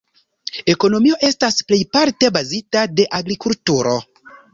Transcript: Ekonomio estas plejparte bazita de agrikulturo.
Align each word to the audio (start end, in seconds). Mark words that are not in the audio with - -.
Ekonomio 0.71 1.19
estas 1.27 1.59
plejparte 1.71 2.31
bazita 2.39 2.83
de 3.01 3.05
agrikulturo. 3.19 3.93